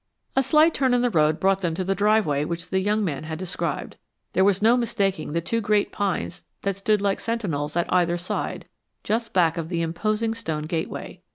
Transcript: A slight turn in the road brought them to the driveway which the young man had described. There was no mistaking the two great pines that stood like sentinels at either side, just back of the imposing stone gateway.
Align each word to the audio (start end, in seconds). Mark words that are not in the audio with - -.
A 0.35 0.41
slight 0.41 0.73
turn 0.73 0.95
in 0.95 1.03
the 1.03 1.11
road 1.11 1.39
brought 1.39 1.61
them 1.61 1.75
to 1.75 1.83
the 1.83 1.93
driveway 1.93 2.43
which 2.43 2.71
the 2.71 2.79
young 2.79 3.05
man 3.05 3.25
had 3.25 3.37
described. 3.37 3.97
There 4.33 4.43
was 4.43 4.59
no 4.59 4.75
mistaking 4.75 5.33
the 5.33 5.41
two 5.41 5.61
great 5.61 5.91
pines 5.91 6.43
that 6.63 6.75
stood 6.75 7.01
like 7.01 7.19
sentinels 7.19 7.75
at 7.77 7.85
either 7.93 8.17
side, 8.17 8.67
just 9.03 9.31
back 9.31 9.59
of 9.59 9.69
the 9.69 9.83
imposing 9.83 10.33
stone 10.33 10.63
gateway. 10.63 11.21